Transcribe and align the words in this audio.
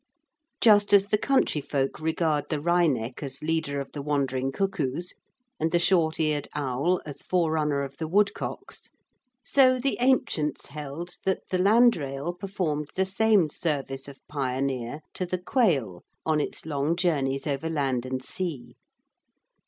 Just 0.61 0.93
as 0.93 1.05
the 1.05 1.17
countryfolk 1.19 1.99
regard 1.99 2.45
the 2.49 2.59
wryneck 2.59 3.21
as 3.21 3.43
leader 3.43 3.79
of 3.79 3.91
the 3.91 4.01
wandering 4.01 4.51
cuckoos, 4.51 5.13
and 5.59 5.69
the 5.71 5.77
short 5.77 6.19
eared 6.19 6.47
owl 6.55 6.99
as 7.05 7.21
forerunner 7.21 7.83
of 7.83 7.97
the 7.97 8.07
woodcocks, 8.07 8.89
so 9.43 9.77
the 9.79 9.97
ancients 9.99 10.69
held 10.69 11.17
that 11.23 11.41
the 11.51 11.59
landrail 11.59 12.33
performed 12.33 12.89
the 12.95 13.05
same 13.05 13.47
service 13.47 14.07
of 14.07 14.17
pioneer 14.27 15.01
to 15.13 15.23
the 15.27 15.37
quail 15.37 16.03
on 16.25 16.41
its 16.41 16.65
long 16.65 16.95
journeys 16.95 17.45
over 17.45 17.69
land 17.69 18.03
and 18.03 18.23
sea. 18.23 18.73